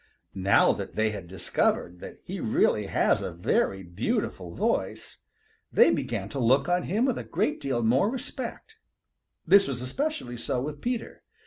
Now 0.33 0.73
that 0.73 0.95
they 0.95 1.11
had 1.11 1.27
discovered 1.27 1.99
that 1.99 2.17
he 2.23 2.39
really 2.39 2.87
has 2.87 3.21
a 3.21 3.31
very 3.31 3.83
beautiful 3.83 4.49
voice, 4.49 5.17
they 5.71 5.93
began 5.93 6.27
to 6.29 6.39
look 6.39 6.67
on 6.67 6.85
him 6.89 7.05
with 7.05 7.19
a 7.19 7.23
great 7.23 7.61
deal 7.61 7.83
more 7.83 8.09
respect. 8.09 8.77
This 9.45 9.67
was 9.67 9.79
especially 9.79 10.37
so 10.37 10.59
with 10.59 10.81
Peter. 10.81 11.21